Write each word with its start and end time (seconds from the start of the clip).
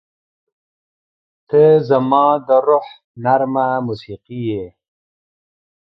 •ته 1.49 1.61
زما 1.89 2.25
د 2.47 2.49
روح 2.67 2.87
نرمه 3.23 3.67
موسیقي 3.87 4.39
یې. 4.51 4.65